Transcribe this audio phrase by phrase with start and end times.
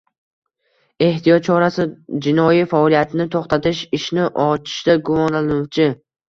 [1.07, 1.85] Ehtiyot chorasi
[2.29, 5.91] jinoiy faoliyatni to‘xtatish, ishni ochishda gumonlanuvchi